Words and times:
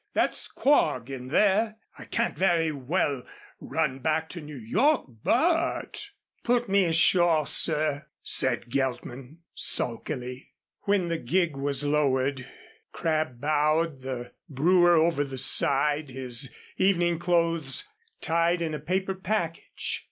That's 0.15 0.47
Quogue 0.47 1.11
in 1.11 1.27
there. 1.27 1.75
I 1.95 2.05
can't 2.05 2.35
very 2.35 2.71
well 2.71 3.21
run 3.59 3.99
back 3.99 4.29
to 4.29 4.41
New 4.41 4.57
York, 4.57 5.05
but" 5.23 6.09
"Put 6.43 6.67
me 6.67 6.85
ashore, 6.85 7.45
sir," 7.45 8.07
said 8.23 8.67
Geltman 8.71 9.41
sulkily. 9.53 10.49
When 10.85 11.07
the 11.09 11.19
gig 11.19 11.55
was 11.55 11.83
lowered, 11.83 12.47
Crabb 12.91 13.39
bowed 13.39 13.99
the 14.01 14.31
brewer 14.49 14.95
over 14.95 15.23
the 15.23 15.37
side, 15.37 16.09
his 16.09 16.49
evening 16.77 17.19
clothes 17.19 17.87
tied 18.21 18.63
in 18.63 18.73
a 18.73 18.79
paper 18.79 19.13
package. 19.13 19.99